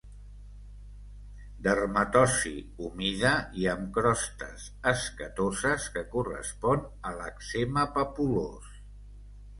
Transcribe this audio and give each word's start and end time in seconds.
Dermatosi 1.65 2.53
humida 2.85 3.33
i 3.65 3.69
amb 3.75 3.91
crostes 3.99 4.65
escatoses 4.95 5.87
que 5.99 6.05
correspon 6.17 6.83
a 7.11 7.13
l'èczema 7.21 7.89
papulós. 7.99 8.77